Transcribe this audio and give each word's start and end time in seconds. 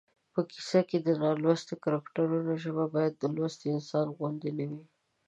په 0.33 0.41
کیسه 0.51 0.79
کې 0.89 0.97
د 1.01 1.07
نالوستي 1.23 1.75
کرکټر 1.83 2.27
ژبه 2.63 2.85
باید 2.93 3.13
د 3.17 3.23
لوستي 3.35 3.67
انسان 3.75 4.07
غوندې 4.17 4.49
نه 4.57 4.65
وي 4.69 4.81